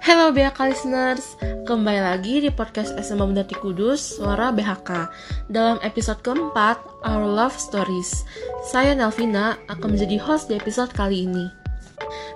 Hello 0.00 0.32
BHK 0.32 0.72
listeners, 0.72 1.36
kembali 1.68 2.00
lagi 2.00 2.40
di 2.40 2.48
podcast 2.48 2.96
SMA 2.96 3.28
Bundati 3.28 3.52
Kudus, 3.52 4.16
Suara 4.16 4.48
BHK. 4.48 5.12
Dalam 5.52 5.76
episode 5.84 6.24
keempat, 6.24 6.80
Our 7.04 7.28
Love 7.28 7.52
Stories. 7.60 8.24
Saya 8.64 8.96
Nelvina 8.96 9.60
akan 9.68 9.92
menjadi 9.92 10.16
host 10.16 10.48
di 10.48 10.56
episode 10.56 10.88
kali 10.96 11.28
ini. 11.28 11.44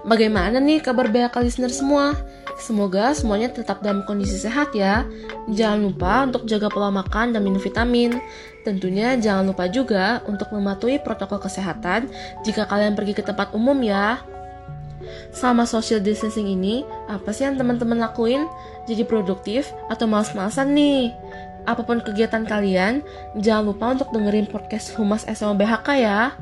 Bagaimana 0.04 0.60
nih 0.60 0.84
kabar 0.84 1.08
BHK 1.08 1.40
listeners 1.40 1.80
semua? 1.80 2.12
Semoga 2.60 3.16
semuanya 3.16 3.48
tetap 3.48 3.80
dalam 3.80 4.04
kondisi 4.04 4.36
sehat 4.36 4.76
ya. 4.76 5.08
Jangan 5.48 5.80
lupa 5.80 6.28
untuk 6.28 6.44
jaga 6.44 6.68
pola 6.68 6.92
makan 6.92 7.32
dan 7.32 7.40
minum 7.40 7.56
vitamin. 7.56 8.20
Tentunya 8.68 9.16
jangan 9.16 9.48
lupa 9.48 9.64
juga 9.66 10.20
untuk 10.28 10.52
mematuhi 10.52 11.00
protokol 11.00 11.40
kesehatan 11.40 12.12
jika 12.44 12.68
kalian 12.68 12.92
pergi 12.92 13.16
ke 13.16 13.24
tempat 13.24 13.56
umum 13.56 13.80
ya. 13.80 14.20
Selama 15.34 15.68
social 15.68 16.00
distancing 16.02 16.48
ini, 16.48 16.86
apa 17.08 17.30
sih 17.30 17.48
yang 17.48 17.56
teman-teman 17.56 17.98
lakuin? 18.00 18.46
Jadi 18.86 19.06
produktif 19.06 19.70
atau 19.88 20.06
males-malesan 20.10 20.74
nih? 20.74 21.12
Apa 21.62 21.86
pun 21.86 22.02
kegiatan 22.02 22.42
kalian, 22.42 23.06
jangan 23.38 23.70
lupa 23.70 23.94
untuk 23.94 24.10
dengerin 24.10 24.50
podcast 24.50 24.94
Humas 24.98 25.22
SMA 25.30 25.54
BHK 25.62 25.88
ya. 26.02 26.34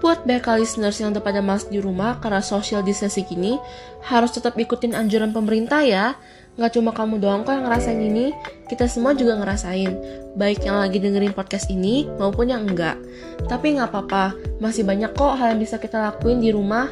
Buat 0.00 0.24
BHK 0.24 0.64
listeners 0.64 0.96
yang 0.96 1.12
udah 1.12 1.20
pada 1.20 1.44
males 1.44 1.68
di 1.68 1.76
rumah 1.76 2.16
karena 2.24 2.40
social 2.40 2.80
distancing 2.80 3.26
ini, 3.36 3.60
harus 4.06 4.32
tetap 4.32 4.56
ikutin 4.56 4.96
anjuran 4.96 5.34
pemerintah 5.34 5.84
ya. 5.84 6.16
Nggak 6.56 6.72
cuma 6.78 6.90
kamu 6.96 7.20
doang 7.20 7.44
kok 7.44 7.52
yang 7.52 7.68
ngerasain 7.68 8.00
ini, 8.00 8.32
kita 8.70 8.88
semua 8.88 9.12
juga 9.12 9.36
ngerasain. 9.36 9.92
Baik 10.40 10.64
yang 10.64 10.80
lagi 10.80 11.02
dengerin 11.02 11.36
podcast 11.36 11.68
ini 11.68 12.08
maupun 12.16 12.48
yang 12.48 12.64
enggak. 12.64 12.96
Tapi 13.44 13.76
nggak 13.76 13.92
apa-apa, 13.92 14.32
masih 14.62 14.88
banyak 14.88 15.12
kok 15.12 15.36
hal 15.36 15.52
yang 15.52 15.60
bisa 15.60 15.76
kita 15.76 16.00
lakuin 16.00 16.40
di 16.40 16.48
rumah 16.48 16.88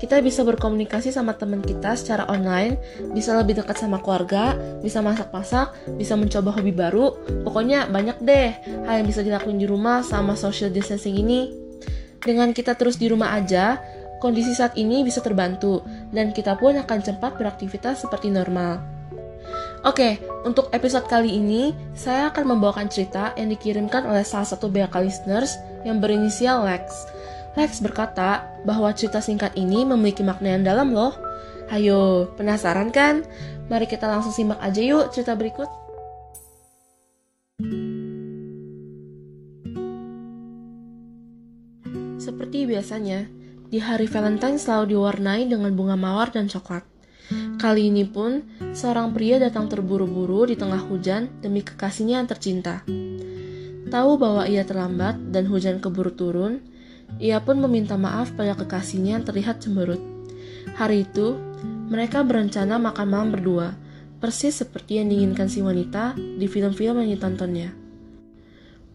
kita 0.00 0.16
bisa 0.24 0.40
berkomunikasi 0.42 1.12
sama 1.12 1.36
teman 1.36 1.60
kita 1.60 1.92
secara 1.92 2.24
online, 2.32 2.80
bisa 3.12 3.36
lebih 3.36 3.60
dekat 3.60 3.76
sama 3.76 4.00
keluarga, 4.00 4.56
bisa 4.80 5.04
masak-masak, 5.04 5.76
bisa 6.00 6.16
mencoba 6.16 6.56
hobi 6.56 6.72
baru. 6.72 7.20
Pokoknya 7.44 7.84
banyak 7.84 8.24
deh 8.24 8.48
hal 8.88 9.04
yang 9.04 9.08
bisa 9.08 9.20
dilakuin 9.20 9.60
di 9.60 9.68
rumah 9.68 10.00
sama 10.00 10.32
social 10.40 10.72
distancing 10.72 11.20
ini. 11.20 11.52
Dengan 12.24 12.56
kita 12.56 12.80
terus 12.80 12.96
di 12.96 13.12
rumah 13.12 13.36
aja, 13.36 13.76
kondisi 14.24 14.56
saat 14.56 14.72
ini 14.80 15.04
bisa 15.04 15.20
terbantu 15.20 15.84
dan 16.16 16.32
kita 16.32 16.56
pun 16.56 16.80
akan 16.80 16.98
cepat 17.04 17.36
beraktivitas 17.36 18.00
seperti 18.00 18.32
normal. 18.32 18.80
Oke, 19.80 20.20
untuk 20.44 20.68
episode 20.76 21.08
kali 21.08 21.40
ini, 21.40 21.72
saya 21.96 22.28
akan 22.28 22.56
membawakan 22.56 22.92
cerita 22.92 23.32
yang 23.40 23.48
dikirimkan 23.48 24.04
oleh 24.04 24.20
salah 24.24 24.44
satu 24.44 24.68
BHK 24.68 24.92
listeners 25.00 25.56
yang 25.88 26.04
berinisial 26.04 26.68
Lex. 26.68 27.08
Lex 27.58 27.82
berkata 27.82 28.46
bahwa 28.62 28.94
cerita 28.94 29.18
singkat 29.18 29.58
ini 29.58 29.82
memiliki 29.82 30.22
makna 30.22 30.54
yang 30.54 30.62
dalam 30.62 30.94
loh. 30.94 31.14
Ayo, 31.70 32.30
penasaran 32.38 32.94
kan? 32.94 33.26
Mari 33.70 33.86
kita 33.86 34.06
langsung 34.06 34.34
simak 34.34 34.58
aja 34.62 34.82
yuk 34.82 35.10
cerita 35.10 35.34
berikut. 35.34 35.70
Seperti 42.20 42.66
biasanya, 42.66 43.26
di 43.70 43.78
hari 43.78 44.10
Valentine 44.10 44.58
selalu 44.58 44.98
diwarnai 44.98 45.46
dengan 45.46 45.70
bunga 45.74 45.94
mawar 45.94 46.34
dan 46.34 46.50
coklat. 46.50 46.82
Kali 47.62 47.90
ini 47.90 48.02
pun, 48.02 48.42
seorang 48.74 49.14
pria 49.14 49.38
datang 49.38 49.70
terburu-buru 49.70 50.50
di 50.50 50.58
tengah 50.58 50.82
hujan 50.90 51.30
demi 51.38 51.62
kekasihnya 51.62 52.18
yang 52.18 52.26
tercinta. 52.26 52.82
Tahu 53.90 54.10
bahwa 54.18 54.46
ia 54.50 54.66
terlambat 54.66 55.30
dan 55.30 55.46
hujan 55.46 55.78
keburu 55.78 56.10
turun, 56.14 56.69
ia 57.18 57.42
pun 57.42 57.58
meminta 57.58 57.98
maaf 57.98 58.30
pada 58.36 58.54
kekasihnya 58.54 59.18
yang 59.18 59.24
terlihat 59.26 59.58
cemberut. 59.64 59.98
Hari 60.76 61.08
itu, 61.08 61.34
mereka 61.90 62.22
berencana 62.22 62.78
makan 62.78 63.06
malam 63.10 63.28
berdua, 63.34 63.74
persis 64.22 64.60
seperti 64.60 65.00
yang 65.02 65.10
diinginkan 65.10 65.48
si 65.50 65.64
wanita 65.64 66.14
di 66.14 66.46
film-film 66.46 67.02
yang 67.02 67.10
ditontonnya. 67.16 67.74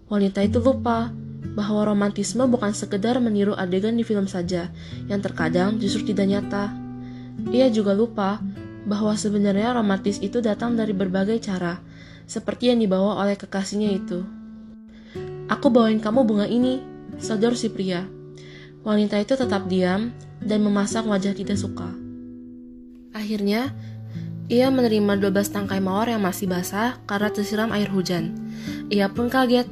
Wanita 0.07 0.45
itu 0.45 0.61
lupa 0.61 1.09
bahwa 1.57 1.81
romantisme 1.85 2.45
bukan 2.45 2.71
sekedar 2.77 3.17
meniru 3.17 3.57
adegan 3.57 3.97
di 3.97 4.05
film 4.05 4.29
saja, 4.29 4.69
yang 5.09 5.19
terkadang 5.19 5.81
justru 5.81 6.13
tidak 6.13 6.29
nyata. 6.29 6.71
Ia 7.51 7.67
juga 7.73 7.91
lupa 7.91 8.39
bahwa 8.85 9.17
sebenarnya 9.17 9.73
romantis 9.73 10.21
itu 10.21 10.39
datang 10.39 10.77
dari 10.77 10.93
berbagai 10.93 11.41
cara, 11.41 11.81
seperti 12.29 12.69
yang 12.69 12.79
dibawa 12.79 13.21
oleh 13.25 13.33
kekasihnya 13.33 13.89
itu. 13.97 14.21
Aku 15.49 15.69
bawain 15.69 16.01
kamu 16.01 16.25
bunga 16.25 16.47
ini, 16.49 16.81
Sodor 17.19 17.55
si 17.55 17.71
pria. 17.71 18.05
Wanita 18.85 19.17
itu 19.17 19.33
tetap 19.33 19.65
diam 19.65 20.13
dan 20.43 20.59
memasang 20.61 21.09
wajah 21.09 21.33
tidak 21.33 21.57
suka. 21.57 21.89
Akhirnya, 23.15 23.71
ia 24.45 24.69
menerima 24.69 25.17
12 25.17 25.49
tangkai 25.49 25.81
mawar 25.81 26.13
yang 26.13 26.21
masih 26.21 26.45
basah 26.45 27.01
karena 27.09 27.33
tersiram 27.33 27.73
air 27.73 27.89
hujan. 27.89 28.37
Ia 28.93 29.09
pun 29.09 29.25
kaget. 29.25 29.65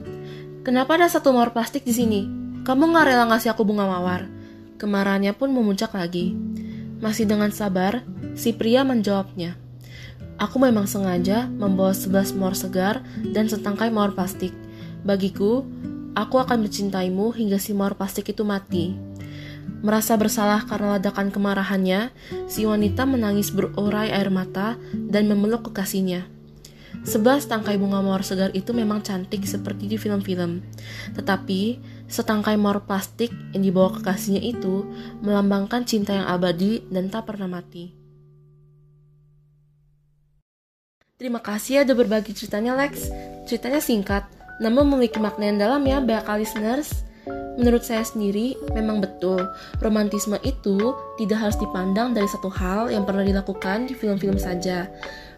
Kenapa 0.66 0.98
ada 0.98 1.06
satu 1.06 1.30
mawar 1.30 1.54
plastik 1.54 1.86
di 1.86 1.94
sini? 1.94 2.26
Kamu 2.66 2.90
nggak 2.90 3.06
rela 3.06 3.30
ngasih 3.30 3.54
aku 3.54 3.68
bunga 3.68 3.86
mawar? 3.86 4.26
Kemarahannya 4.82 5.36
pun 5.38 5.54
memuncak 5.54 5.94
lagi. 5.94 6.34
Masih 7.04 7.30
dengan 7.30 7.52
sabar, 7.52 8.02
si 8.34 8.56
pria 8.56 8.82
menjawabnya. 8.82 9.60
Aku 10.42 10.58
memang 10.58 10.90
sengaja 10.90 11.46
membawa 11.46 11.94
11 11.94 12.34
mawar 12.34 12.58
segar 12.58 12.96
dan 13.36 13.46
setangkai 13.46 13.94
mawar 13.94 14.18
plastik. 14.18 14.56
Bagiku, 15.06 15.68
Aku 16.14 16.38
akan 16.38 16.70
mencintaimu 16.70 17.34
hingga 17.34 17.58
si 17.58 17.74
mawar 17.74 17.98
plastik 17.98 18.30
itu 18.30 18.46
mati. 18.46 18.94
Merasa 19.82 20.14
bersalah 20.16 20.64
karena 20.64 20.96
ledakan 21.02 21.34
kemarahannya, 21.34 22.14
si 22.48 22.64
wanita 22.64 23.04
menangis 23.10 23.50
berurai 23.50 24.14
air 24.14 24.30
mata 24.30 24.78
dan 24.94 25.26
memeluk 25.26 25.74
kekasihnya. 25.74 26.30
Sebelas 27.04 27.50
tangkai 27.50 27.76
bunga 27.76 28.00
mawar 28.00 28.22
segar 28.24 28.54
itu 28.56 28.72
memang 28.72 29.02
cantik 29.04 29.44
seperti 29.44 29.92
di 29.92 29.98
film-film. 29.98 30.64
Tetapi, 31.18 31.82
setangkai 32.08 32.56
mawar 32.56 32.86
plastik 32.86 33.34
yang 33.52 33.66
dibawa 33.66 33.98
kekasihnya 33.98 34.40
itu 34.40 34.88
melambangkan 35.20 35.84
cinta 35.84 36.14
yang 36.14 36.30
abadi 36.30 36.86
dan 36.94 37.10
tak 37.10 37.28
pernah 37.28 37.50
mati. 37.50 37.92
Terima 41.18 41.42
kasih 41.42 41.82
ya 41.82 41.82
udah 41.88 41.98
berbagi 41.98 42.32
ceritanya 42.38 42.78
Lex. 42.78 43.10
Ceritanya 43.52 43.82
singkat, 43.84 44.24
namun 44.62 44.90
memiliki 44.90 45.18
makna 45.18 45.50
yang 45.50 45.60
dalam 45.62 45.82
ya 45.86 45.98
BHK 46.04 46.30
listeners. 46.42 47.06
Menurut 47.54 47.86
saya 47.86 48.02
sendiri, 48.02 48.58
memang 48.74 48.98
betul, 48.98 49.38
romantisme 49.78 50.42
itu 50.42 50.98
tidak 51.22 51.38
harus 51.38 51.58
dipandang 51.62 52.18
dari 52.18 52.26
satu 52.26 52.50
hal 52.50 52.90
yang 52.90 53.06
pernah 53.06 53.22
dilakukan 53.22 53.86
di 53.86 53.94
film-film 53.94 54.42
saja. 54.42 54.90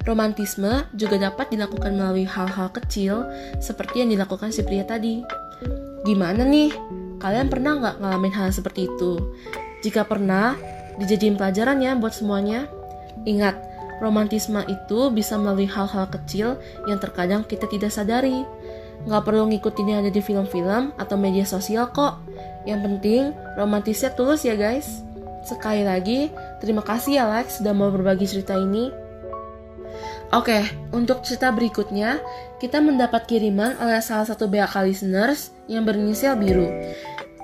Romantisme 0.08 0.88
juga 0.96 1.20
dapat 1.20 1.52
dilakukan 1.52 1.92
melalui 1.92 2.24
hal-hal 2.24 2.72
kecil, 2.72 3.28
seperti 3.59 4.02
yang 4.02 4.16
dilakukan 4.16 4.56
si 4.56 4.64
pria 4.64 4.88
tadi. 4.88 5.20
Gimana 6.08 6.47
nih? 6.47 6.72
Kalian 7.20 7.52
pernah 7.52 7.84
nggak 7.84 7.96
ngalamin 8.00 8.34
hal 8.38 8.50
seperti 8.56 8.88
itu? 8.88 9.20
Jika 9.84 10.08
pernah, 10.08 10.56
dijadiin 11.02 11.36
pelajaran 11.36 11.84
ya 11.84 12.00
buat 12.00 12.16
semuanya. 12.16 12.72
Ingat, 13.28 13.59
romantisme 14.00 14.64
itu 14.70 15.12
bisa 15.12 15.36
melalui 15.36 15.68
hal-hal 15.68 16.08
kecil 16.08 16.56
yang 16.88 17.02
terkadang 17.02 17.44
kita 17.44 17.68
tidak 17.68 17.92
sadari. 17.92 18.46
Nggak 19.06 19.24
perlu 19.26 19.50
ngikutin 19.54 19.86
yang 19.86 20.00
ada 20.02 20.12
di 20.12 20.22
film-film 20.22 20.94
atau 20.98 21.16
media 21.16 21.46
sosial 21.46 21.90
kok. 21.94 22.22
Yang 22.66 22.80
penting, 22.90 23.22
romantisnya 23.58 24.14
tulus 24.18 24.42
ya 24.42 24.58
guys. 24.58 25.06
Sekali 25.46 25.86
lagi, 25.86 26.34
terima 26.58 26.82
kasih 26.82 27.22
ya 27.22 27.26
Lex 27.30 27.62
sudah 27.62 27.74
mau 27.78 27.94
berbagi 27.94 28.26
cerita 28.26 28.58
ini. 28.58 28.90
Oke, 30.34 30.66
untuk 30.90 31.22
cerita 31.22 31.54
berikutnya, 31.54 32.18
kita 32.58 32.82
mendapat 32.82 33.30
kiriman 33.30 33.78
oleh 33.78 34.02
salah 34.02 34.26
satu 34.26 34.50
BHK 34.50 34.82
listeners 34.90 35.54
yang 35.70 35.86
berinisial 35.86 36.34
biru. 36.34 36.66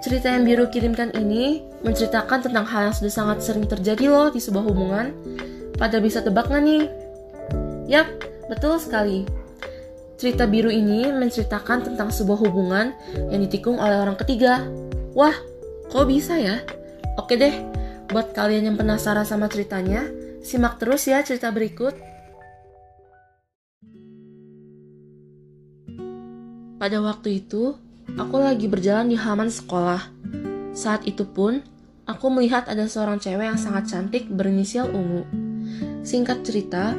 Cerita 0.01 0.33
yang 0.33 0.49
biru 0.49 0.65
kirimkan 0.65 1.13
ini 1.13 1.61
menceritakan 1.85 2.49
tentang 2.49 2.65
hal 2.65 2.89
yang 2.89 2.95
sudah 2.97 3.13
sangat 3.13 3.37
sering 3.45 3.69
terjadi 3.69 4.09
loh 4.09 4.33
di 4.33 4.41
sebuah 4.41 4.65
hubungan. 4.65 5.13
Pada 5.77 6.01
bisa 6.01 6.25
tebak 6.25 6.49
nggak 6.49 6.63
nih? 6.65 6.83
Yap, 7.85 8.09
betul 8.49 8.81
sekali. 8.81 9.40
Cerita 10.21 10.45
biru 10.45 10.69
ini 10.69 11.09
menceritakan 11.09 11.81
tentang 11.81 12.13
sebuah 12.13 12.45
hubungan 12.45 12.93
yang 13.33 13.41
ditikung 13.41 13.81
oleh 13.81 14.05
orang 14.05 14.13
ketiga. 14.21 14.61
Wah, 15.17 15.33
kok 15.89 16.05
bisa 16.05 16.37
ya? 16.37 16.61
Oke 17.17 17.41
deh, 17.41 17.49
buat 18.05 18.29
kalian 18.29 18.69
yang 18.69 18.77
penasaran 18.77 19.25
sama 19.25 19.49
ceritanya, 19.49 20.05
simak 20.45 20.77
terus 20.77 21.09
ya 21.09 21.25
cerita 21.25 21.49
berikut. 21.49 21.97
Pada 26.77 27.01
waktu 27.01 27.41
itu, 27.41 27.73
aku 28.13 28.45
lagi 28.45 28.69
berjalan 28.69 29.09
di 29.09 29.17
halaman 29.17 29.49
sekolah. 29.49 30.05
Saat 30.77 31.09
itu 31.09 31.25
pun, 31.25 31.65
aku 32.05 32.29
melihat 32.29 32.69
ada 32.69 32.85
seorang 32.85 33.17
cewek 33.17 33.49
yang 33.49 33.57
sangat 33.57 33.89
cantik 33.89 34.29
berinisial 34.29 34.85
Ungu. 34.85 35.25
Singkat 36.05 36.45
cerita, 36.45 36.93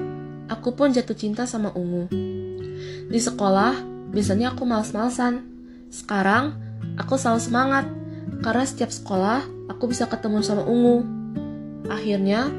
aku 0.51 0.75
pun 0.75 0.91
jatuh 0.91 1.15
cinta 1.15 1.47
sama 1.47 1.71
Ungu. 1.79 2.11
Di 3.09 3.21
sekolah, 3.21 3.81
biasanya 4.13 4.55
aku 4.57 4.65
males-malesan. 4.65 5.45
Sekarang, 5.93 6.57
aku 6.97 7.17
selalu 7.17 7.41
semangat. 7.41 7.85
Karena 8.43 8.65
setiap 8.67 8.91
sekolah, 8.91 9.45
aku 9.69 9.91
bisa 9.93 10.09
ketemu 10.09 10.43
sama 10.43 10.65
Ungu. 10.67 11.05
Akhirnya, 11.93 12.51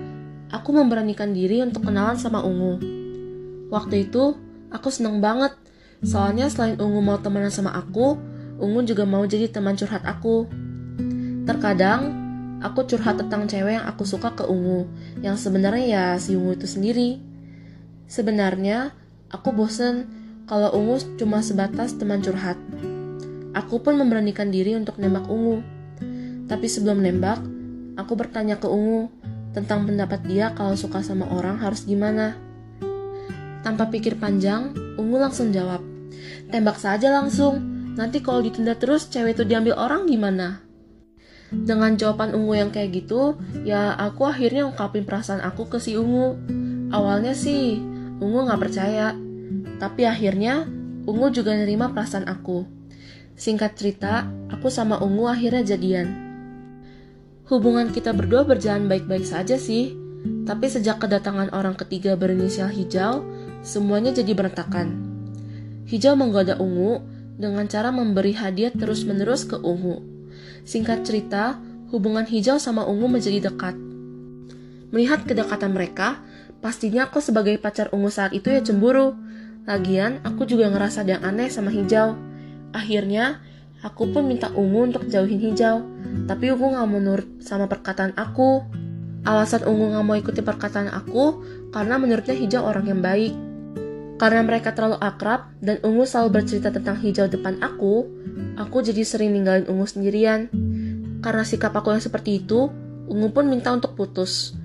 aku 0.53 0.69
memberanikan 0.71 1.33
diri 1.33 1.65
untuk 1.65 1.89
kenalan 1.89 2.15
sama 2.15 2.45
Ungu. 2.45 2.77
Waktu 3.73 4.07
itu, 4.09 4.37
aku 4.69 4.93
seneng 4.93 5.17
banget. 5.19 5.57
Soalnya 6.05 6.45
selain 6.51 6.77
Ungu 6.77 7.01
mau 7.01 7.17
temenan 7.17 7.49
sama 7.49 7.73
aku, 7.73 8.19
Ungu 8.61 8.85
juga 8.85 9.03
mau 9.07 9.25
jadi 9.25 9.49
teman 9.49 9.73
curhat 9.73 10.05
aku. 10.05 10.45
Terkadang, 11.43 12.01
aku 12.63 12.85
curhat 12.87 13.19
tentang 13.19 13.49
cewek 13.49 13.81
yang 13.81 13.85
aku 13.89 14.05
suka 14.07 14.31
ke 14.31 14.45
Ungu, 14.45 14.87
yang 15.19 15.35
sebenarnya 15.35 15.83
ya 15.83 16.05
si 16.21 16.37
Ungu 16.37 16.55
itu 16.55 16.69
sendiri. 16.69 17.19
Sebenarnya, 18.07 18.93
aku 19.33 19.49
bosen 19.49 20.05
kalau 20.45 20.69
Ungu 20.77 21.01
cuma 21.17 21.41
sebatas 21.41 21.97
teman 21.97 22.21
curhat. 22.21 22.55
Aku 23.57 23.81
pun 23.81 23.97
memberanikan 23.97 24.53
diri 24.53 24.77
untuk 24.77 25.01
nembak 25.01 25.25
Ungu. 25.25 25.65
Tapi 26.45 26.69
sebelum 26.69 27.01
nembak, 27.01 27.41
aku 27.97 28.13
bertanya 28.13 28.61
ke 28.61 28.69
Ungu 28.69 29.09
tentang 29.53 29.85
pendapat 29.89 30.25
dia 30.25 30.53
kalau 30.53 30.77
suka 30.77 31.01
sama 31.01 31.29
orang 31.29 31.57
harus 31.61 31.85
gimana. 31.85 32.37
Tanpa 33.65 33.89
pikir 33.89 34.19
panjang, 34.21 34.73
Ungu 34.99 35.17
langsung 35.17 35.49
jawab, 35.49 35.81
tembak 36.51 36.77
saja 36.77 37.09
langsung, 37.13 37.61
nanti 37.95 38.19
kalau 38.19 38.43
ditunda 38.43 38.75
terus 38.75 39.07
cewek 39.07 39.39
itu 39.39 39.43
diambil 39.47 39.77
orang 39.79 40.09
gimana? 40.09 40.59
Dengan 41.53 41.93
jawaban 41.93 42.33
Ungu 42.33 42.57
yang 42.57 42.73
kayak 42.73 43.05
gitu, 43.05 43.37
ya 43.63 43.93
aku 43.93 44.25
akhirnya 44.25 44.65
ungkapin 44.65 45.05
perasaan 45.05 45.39
aku 45.45 45.69
ke 45.69 45.77
si 45.77 45.93
Ungu. 45.93 46.35
Awalnya 46.89 47.37
sih, 47.37 47.92
Ungu 48.23 48.47
gak 48.47 48.63
percaya. 48.63 49.11
Tapi 49.83 50.07
akhirnya, 50.07 50.63
Ungu 51.03 51.27
juga 51.35 51.51
nerima 51.51 51.91
perasaan 51.91 52.31
aku. 52.31 52.63
Singkat 53.35 53.75
cerita, 53.75 54.23
aku 54.47 54.71
sama 54.71 55.03
Ungu 55.03 55.27
akhirnya 55.27 55.75
jadian. 55.75 56.07
Hubungan 57.51 57.91
kita 57.91 58.15
berdua 58.15 58.47
berjalan 58.47 58.87
baik-baik 58.87 59.27
saja 59.27 59.59
sih. 59.59 59.99
Tapi 60.47 60.71
sejak 60.71 61.03
kedatangan 61.03 61.51
orang 61.51 61.75
ketiga 61.75 62.15
berinisial 62.15 62.71
hijau, 62.71 63.27
semuanya 63.59 64.15
jadi 64.15 64.31
berantakan. 64.31 64.95
Hijau 65.91 66.15
menggoda 66.15 66.55
Ungu 66.55 67.03
dengan 67.35 67.67
cara 67.67 67.91
memberi 67.91 68.31
hadiah 68.31 68.71
terus-menerus 68.71 69.43
ke 69.43 69.59
Ungu 69.59 70.13
Singkat 70.63 71.03
cerita, 71.03 71.59
hubungan 71.91 72.23
hijau 72.23 72.55
sama 72.55 72.87
ungu 72.87 73.11
menjadi 73.11 73.51
dekat. 73.51 73.75
Melihat 74.95 75.27
kedekatan 75.27 75.75
mereka, 75.75 76.23
pastinya 76.63 77.11
aku 77.11 77.19
sebagai 77.19 77.59
pacar 77.59 77.91
ungu 77.91 78.07
saat 78.07 78.31
itu 78.31 78.47
ya 78.47 78.63
cemburu. 78.63 79.19
Lagian, 79.67 80.23
aku 80.23 80.47
juga 80.47 80.71
ngerasa 80.71 81.03
ada 81.03 81.19
yang 81.19 81.23
aneh 81.27 81.51
sama 81.51 81.67
hijau. 81.75 82.15
Akhirnya, 82.71 83.43
aku 83.83 84.15
pun 84.15 84.23
minta 84.23 84.47
ungu 84.55 84.87
untuk 84.87 85.11
jauhin 85.11 85.39
hijau. 85.43 85.83
Tapi 86.23 86.55
ungu 86.55 86.79
gak 86.79 86.87
mau 86.87 87.03
nurut 87.03 87.43
sama 87.43 87.67
perkataan 87.67 88.15
aku. 88.15 88.63
Alasan 89.27 89.67
ungu 89.67 89.91
gak 89.91 90.03
mau 90.07 90.15
ikuti 90.15 90.39
perkataan 90.39 90.87
aku 90.91 91.43
karena 91.75 91.99
menurutnya 91.99 92.35
hijau 92.35 92.63
orang 92.63 92.87
yang 92.87 92.99
baik. 93.03 93.35
Karena 94.23 94.39
mereka 94.39 94.71
terlalu 94.71 95.03
akrab 95.03 95.51
dan 95.59 95.83
Ungu 95.83 96.07
selalu 96.07 96.39
bercerita 96.39 96.71
tentang 96.71 96.95
hijau 97.01 97.27
depan 97.27 97.59
aku, 97.59 98.07
aku 98.55 98.77
jadi 98.79 99.03
sering 99.03 99.35
ninggalin 99.35 99.67
Ungu 99.67 99.83
sendirian. 99.83 100.47
Karena 101.19 101.43
sikap 101.43 101.75
aku 101.75 101.91
yang 101.91 101.99
seperti 101.99 102.39
itu, 102.39 102.71
Ungu 103.09 103.35
pun 103.35 103.51
minta 103.51 103.73
untuk 103.75 103.99
putus. 103.99 104.55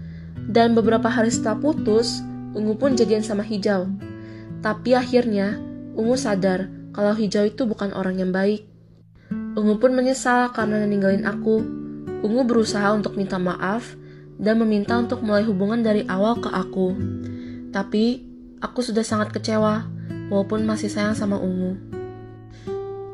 Dan 0.49 0.73
beberapa 0.73 1.13
hari 1.13 1.29
setelah 1.29 1.61
putus, 1.61 2.25
Ungu 2.57 2.81
pun 2.81 2.97
jadian 2.97 3.21
sama 3.21 3.45
hijau. 3.45 3.87
Tapi 4.65 4.97
akhirnya, 4.97 5.61
Ungu 5.93 6.17
sadar 6.17 6.73
kalau 6.97 7.13
hijau 7.13 7.45
itu 7.45 7.69
bukan 7.69 7.93
orang 7.93 8.17
yang 8.17 8.33
baik. 8.33 8.65
Ungu 9.55 9.77
pun 9.77 9.93
menyesal 9.93 10.51
karena 10.57 10.89
ninggalin 10.89 11.29
aku. 11.29 11.61
Ungu 12.25 12.43
berusaha 12.49 12.89
untuk 12.97 13.15
minta 13.15 13.37
maaf 13.37 13.95
dan 14.41 14.57
meminta 14.59 14.97
untuk 14.97 15.21
mulai 15.21 15.45
hubungan 15.45 15.85
dari 15.85 16.09
awal 16.09 16.41
ke 16.41 16.49
aku. 16.49 16.97
Tapi 17.69 18.29
Aku 18.59 18.83
sudah 18.83 19.07
sangat 19.07 19.31
kecewa, 19.31 19.87
walaupun 20.35 20.67
masih 20.67 20.91
sayang 20.91 21.15
sama 21.15 21.39
Ungu. 21.39 21.79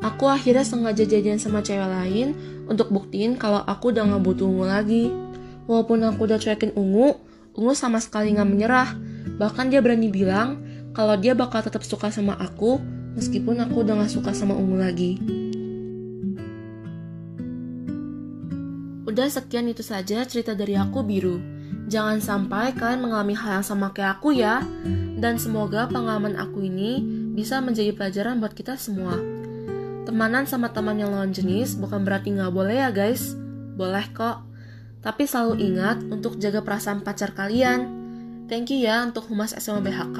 Aku 0.01 0.25
akhirnya 0.25 0.65
sengaja 0.65 1.05
jadian 1.05 1.37
sama 1.37 1.61
cewek 1.61 1.85
lain 1.85 2.33
untuk 2.65 2.89
buktiin 2.89 3.37
kalau 3.37 3.61
aku 3.61 3.93
udah 3.93 4.09
gak 4.09 4.25
butuh 4.25 4.49
Ungu 4.49 4.65
lagi. 4.65 5.13
Walaupun 5.65 6.05
aku 6.05 6.29
udah 6.29 6.37
cuekin 6.37 6.73
Ungu, 6.77 7.17
Ungu 7.57 7.73
sama 7.73 7.97
sekali 7.97 8.35
gak 8.37 8.45
menyerah. 8.45 8.93
Bahkan 9.41 9.73
dia 9.73 9.81
berani 9.81 10.13
bilang 10.13 10.61
kalau 10.93 11.17
dia 11.17 11.33
bakal 11.33 11.65
tetap 11.65 11.81
suka 11.81 12.13
sama 12.13 12.37
aku 12.37 12.77
meskipun 13.17 13.57
aku 13.63 13.81
udah 13.81 14.05
gak 14.05 14.13
suka 14.13 14.31
sama 14.35 14.53
Ungu 14.53 14.77
lagi. 14.77 15.17
Udah 19.05 19.31
sekian 19.31 19.71
itu 19.71 19.79
saja 19.79 20.27
cerita 20.27 20.51
dari 20.51 20.75
aku 20.75 20.99
biru. 20.99 21.39
Jangan 21.87 22.19
sampai 22.19 22.73
kalian 22.75 23.05
mengalami 23.05 23.37
hal 23.37 23.61
yang 23.61 23.65
sama 23.65 23.95
kayak 23.95 24.19
aku 24.19 24.35
ya. 24.35 24.59
Dan 25.15 25.39
semoga 25.39 25.87
pengalaman 25.87 26.35
aku 26.35 26.67
ini 26.67 26.99
bisa 27.31 27.63
menjadi 27.63 27.95
pelajaran 27.95 28.43
buat 28.43 28.51
kita 28.51 28.75
semua. 28.75 29.15
Temanan 30.03 30.45
sama 30.45 30.69
teman 30.69 30.99
yang 30.99 31.15
lawan 31.15 31.31
jenis 31.31 31.79
bukan 31.79 32.03
berarti 32.03 32.35
nggak 32.35 32.51
boleh 32.51 32.83
ya 32.83 32.89
guys. 32.91 33.33
Boleh 33.79 34.03
kok. 34.11 34.54
Tapi 35.05 35.23
selalu 35.29 35.61
ingat 35.61 36.01
untuk 36.09 36.41
jaga 36.41 36.65
perasaan 36.65 37.05
pacar 37.05 37.37
kalian. 37.37 37.85
Thank 38.49 38.73
you 38.73 38.81
ya 38.81 39.05
untuk 39.05 39.29
Humas 39.29 39.53
SMA 39.53 39.85
BHK 39.85 40.19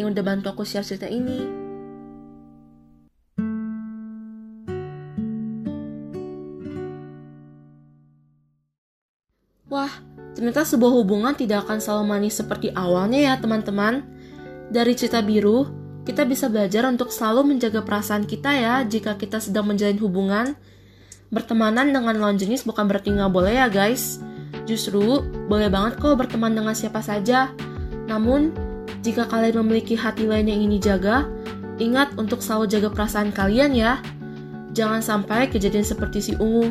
yang 0.00 0.08
udah 0.08 0.24
bantu 0.24 0.48
aku 0.48 0.64
share 0.64 0.80
cerita 0.80 1.04
ini. 1.04 1.44
Wah, 9.68 9.92
Ternyata 10.32 10.64
sebuah 10.64 10.92
hubungan 10.96 11.36
tidak 11.36 11.68
akan 11.68 11.78
selalu 11.78 12.04
manis 12.08 12.40
seperti 12.40 12.72
awalnya 12.72 13.20
ya 13.20 13.34
teman-teman. 13.36 14.00
Dari 14.72 14.96
cerita 14.96 15.20
biru, 15.20 15.68
kita 16.08 16.24
bisa 16.24 16.48
belajar 16.48 16.88
untuk 16.88 17.12
selalu 17.12 17.54
menjaga 17.54 17.84
perasaan 17.84 18.24
kita 18.24 18.50
ya 18.56 18.80
jika 18.88 19.20
kita 19.20 19.38
sedang 19.38 19.68
menjalin 19.68 20.00
hubungan. 20.00 20.56
Bertemanan 21.32 21.96
dengan 21.96 22.12
lawan 22.20 22.36
jenis 22.36 22.68
bukan 22.68 22.84
berarti 22.84 23.08
nggak 23.16 23.32
boleh 23.32 23.56
ya 23.56 23.72
guys. 23.72 24.20
Justru, 24.68 25.24
boleh 25.48 25.72
banget 25.72 25.96
kok 25.98 26.20
berteman 26.20 26.52
dengan 26.52 26.76
siapa 26.76 27.00
saja. 27.00 27.48
Namun, 28.04 28.52
jika 29.00 29.26
kalian 29.26 29.64
memiliki 29.64 29.96
hati 29.96 30.28
lain 30.28 30.46
yang 30.46 30.62
ingin 30.62 30.76
dijaga, 30.78 31.26
ingat 31.80 32.14
untuk 32.20 32.44
selalu 32.44 32.68
jaga 32.68 32.88
perasaan 32.92 33.32
kalian 33.32 33.72
ya. 33.72 33.98
Jangan 34.76 35.00
sampai 35.00 35.48
kejadian 35.48 35.82
seperti 35.82 36.20
si 36.20 36.32
Ungu. 36.36 36.70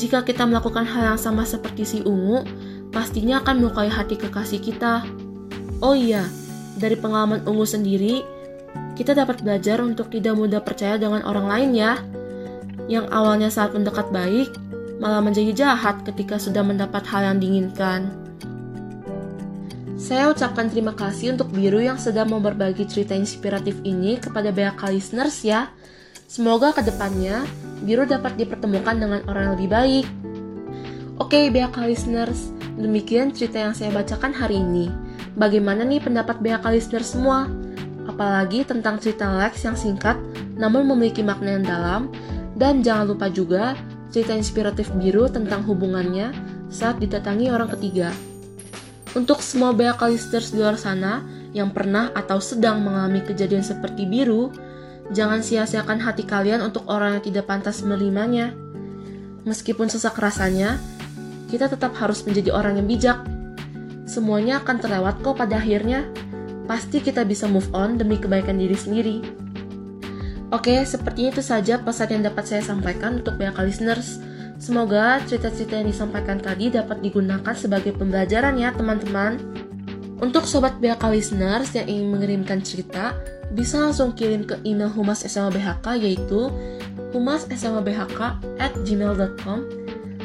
Jika 0.00 0.24
kita 0.24 0.48
melakukan 0.48 0.88
hal 0.88 1.14
yang 1.14 1.20
sama 1.20 1.44
seperti 1.44 1.84
si 1.84 1.98
Ungu, 2.00 2.42
pastinya 2.90 3.44
akan 3.44 3.60
melukai 3.60 3.92
hati 3.92 4.16
kekasih 4.16 4.60
kita. 4.60 5.04
Oh 5.84 5.92
iya, 5.92 6.24
dari 6.80 6.96
pengalaman 6.96 7.44
Ungu 7.44 7.68
sendiri, 7.68 8.24
kita 8.96 9.12
dapat 9.12 9.44
belajar 9.44 9.80
untuk 9.84 10.08
tidak 10.08 10.32
mudah 10.36 10.60
percaya 10.64 10.96
dengan 10.96 11.24
orang 11.24 11.46
lain 11.48 11.70
ya. 11.76 12.00
Yang 12.86 13.06
awalnya 13.10 13.50
saat 13.50 13.74
mendekat 13.74 14.14
baik, 14.14 14.54
malah 15.02 15.20
menjadi 15.20 15.52
jahat 15.66 16.06
ketika 16.06 16.38
sudah 16.38 16.62
mendapat 16.62 17.02
hal 17.10 17.34
yang 17.34 17.38
diinginkan. 17.42 18.26
Saya 19.96 20.30
ucapkan 20.30 20.68
terima 20.68 20.92
kasih 20.92 21.34
untuk 21.34 21.50
Biru 21.50 21.80
yang 21.80 21.96
sedang 21.96 22.30
mau 22.30 22.38
berbagi 22.38 22.84
cerita 22.86 23.16
inspiratif 23.16 23.80
ini 23.82 24.20
kepada 24.20 24.52
banyak 24.52 24.76
listeners 24.92 25.40
ya. 25.42 25.72
Semoga 26.28 26.70
ke 26.76 26.84
depannya 26.84 27.42
Biru 27.82 28.04
dapat 28.04 28.38
dipertemukan 28.38 28.92
dengan 28.92 29.20
orang 29.26 29.42
yang 29.50 29.54
lebih 29.56 29.70
baik. 29.72 30.06
Oke, 31.16 31.48
BHK 31.48 31.76
listeners, 31.88 32.52
demikian 32.76 33.32
cerita 33.32 33.56
yang 33.56 33.72
saya 33.72 33.88
bacakan 33.88 34.36
hari 34.36 34.60
ini. 34.60 34.92
Bagaimana 35.32 35.80
nih 35.82 36.04
pendapat 36.04 36.44
BHK 36.44 36.64
listeners 36.76 37.16
semua? 37.16 37.48
Apalagi 38.04 38.68
tentang 38.68 39.00
cerita 39.00 39.32
Lex 39.32 39.64
yang 39.64 39.74
singkat 39.74 40.20
namun 40.56 40.88
memiliki 40.88 41.20
makna 41.20 41.56
yang 41.56 41.64
dalam 41.64 42.00
dan 42.56 42.80
jangan 42.80 43.12
lupa 43.12 43.28
juga 43.28 43.76
cerita 44.08 44.32
inspiratif 44.32 44.88
biru 44.96 45.28
tentang 45.28 45.60
hubungannya 45.68 46.32
saat 46.72 46.96
didatangi 46.96 47.52
orang 47.52 47.68
ketiga. 47.76 48.10
Untuk 49.12 49.44
semua 49.44 49.76
BHK 49.76 50.12
listeners 50.12 50.52
di 50.52 50.60
luar 50.60 50.76
sana 50.80 51.24
yang 51.52 51.72
pernah 51.72 52.12
atau 52.12 52.40
sedang 52.40 52.80
mengalami 52.84 53.24
kejadian 53.24 53.64
seperti 53.64 54.04
biru, 54.04 54.52
jangan 55.12 55.40
sia-siakan 55.40 56.00
hati 56.00 56.24
kalian 56.24 56.60
untuk 56.64 56.84
orang 56.88 57.20
yang 57.20 57.24
tidak 57.24 57.44
pantas 57.48 57.80
menerimanya. 57.84 58.52
Meskipun 59.48 59.88
sesak 59.88 60.20
rasanya, 60.20 60.76
kita 61.48 61.70
tetap 61.70 61.94
harus 61.96 62.26
menjadi 62.26 62.52
orang 62.52 62.82
yang 62.82 62.88
bijak. 62.88 63.18
Semuanya 64.04 64.60
akan 64.60 64.76
terlewat 64.82 65.22
kok 65.22 65.38
pada 65.38 65.60
akhirnya. 65.62 66.04
Pasti 66.66 66.98
kita 66.98 67.22
bisa 67.22 67.46
move 67.46 67.70
on 67.70 67.94
demi 67.94 68.18
kebaikan 68.18 68.58
diri 68.58 68.74
sendiri. 68.74 69.45
Oke, 70.54 70.86
sepertinya 70.86 71.34
itu 71.34 71.42
saja 71.42 71.82
pesan 71.82 72.20
yang 72.20 72.22
dapat 72.30 72.46
saya 72.46 72.62
sampaikan 72.62 73.18
untuk 73.18 73.34
banyak 73.34 73.66
listeners. 73.66 74.22
Semoga 74.56 75.20
cerita-cerita 75.26 75.82
yang 75.82 75.90
disampaikan 75.90 76.38
tadi 76.38 76.70
dapat 76.70 77.02
digunakan 77.02 77.52
sebagai 77.52 77.92
pembelajaran 77.98 78.54
ya 78.56 78.70
teman-teman. 78.72 79.42
Untuk 80.16 80.48
sobat 80.48 80.80
BHK 80.80 81.12
listeners 81.12 81.76
yang 81.76 81.86
ingin 81.90 82.08
mengirimkan 82.08 82.64
cerita, 82.64 83.12
bisa 83.52 83.82
langsung 83.82 84.16
kirim 84.16 84.48
ke 84.48 84.56
email 84.64 84.88
Humas 84.88 85.26
SMA 85.28 85.52
BHK 85.52 85.86
yaitu 86.00 86.48
humassmabhk 87.12 88.20
at 88.58 88.72
gmail.com 88.82 89.58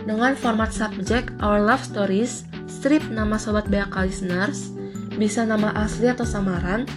dengan 0.08 0.34
format 0.34 0.74
subjek 0.74 1.30
Our 1.44 1.62
Love 1.62 1.86
Stories 1.86 2.48
strip 2.72 3.04
nama 3.12 3.38
sobat 3.38 3.70
BHK 3.70 4.10
listeners, 4.10 4.74
bisa 5.20 5.46
nama 5.46 5.70
asli 5.78 6.10
atau 6.10 6.26
samaran, 6.26 6.88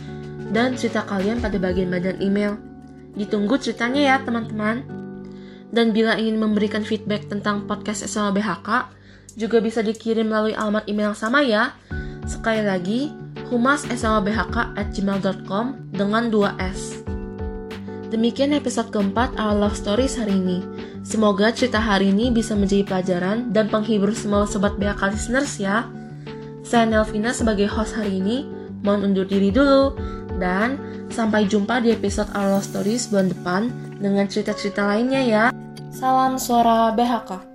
dan 0.54 0.78
cerita 0.78 1.04
kalian 1.04 1.43
pada 1.43 1.61
bagian 1.61 1.93
badan 1.93 2.16
email. 2.23 2.57
Ditunggu 3.14 3.59
ceritanya 3.59 4.02
ya 4.14 4.23
teman-teman. 4.23 4.83
Dan 5.75 5.90
bila 5.90 6.14
ingin 6.14 6.38
memberikan 6.38 6.87
feedback 6.87 7.26
tentang 7.26 7.66
podcast 7.66 8.06
SMA 8.06 8.30
BHK, 8.38 8.94
juga 9.35 9.59
bisa 9.59 9.83
dikirim 9.83 10.30
melalui 10.30 10.54
alamat 10.54 10.87
email 10.87 11.11
yang 11.11 11.18
sama 11.18 11.42
ya. 11.42 11.75
Sekali 12.26 12.62
lagi, 12.62 13.11
humas@gmail.com 13.50 15.66
dengan 15.90 16.30
2S. 16.30 17.02
Demikian 18.14 18.54
episode 18.54 18.94
keempat 18.94 19.35
Our 19.35 19.59
Love 19.59 19.75
Stories 19.75 20.14
hari 20.14 20.38
ini. 20.38 20.62
Semoga 21.02 21.50
cerita 21.50 21.83
hari 21.83 22.14
ini 22.14 22.30
bisa 22.30 22.54
menjadi 22.54 22.87
pelajaran 22.87 23.50
dan 23.50 23.66
penghibur 23.66 24.14
semua 24.14 24.47
sobat 24.47 24.78
BHK 24.78 25.11
listeners 25.11 25.59
ya. 25.59 25.90
Saya 26.62 26.87
Nelvina 26.88 27.35
sebagai 27.35 27.66
host 27.68 27.99
hari 27.99 28.23
ini, 28.23 28.47
mohon 28.87 29.11
undur 29.12 29.26
diri 29.26 29.50
dulu. 29.50 29.99
Dan 30.37 30.76
sampai 31.14 31.47
jumpa 31.47 31.79
di 31.79 31.95
episode 31.95 32.31
Love 32.35 32.67
Stories 32.67 33.07
bulan 33.09 33.29
depan 33.31 33.62
dengan 34.03 34.26
cerita-cerita 34.26 34.83
lainnya 34.85 35.23
ya. 35.23 35.45
Salam 35.95 36.37
suara 36.43 36.91
BHK. 36.91 37.54